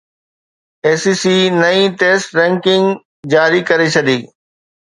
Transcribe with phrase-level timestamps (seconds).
[0.85, 2.85] اي C C نئين test ranking
[3.35, 4.19] جاري ڪري ڇڏي